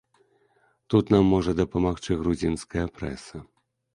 Тут 0.93 1.05
нам 1.15 1.23
можа 1.33 1.51
дапамагчы 1.59 2.17
грузінская 2.21 2.85
прэса. 2.99 3.45